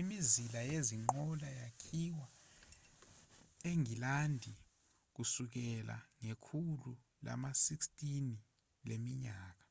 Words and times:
imizila 0.00 0.60
yezinqola 0.70 1.48
yakhiwa 1.62 2.26
engilandi 3.70 4.52
kusukela 5.14 5.96
ngekhulu 6.24 6.92
lama-16 7.24 8.00
leminyaka 8.88 9.66